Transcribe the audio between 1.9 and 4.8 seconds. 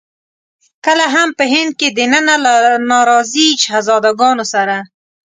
دننه له ناراضي شهزاده ګانو سره.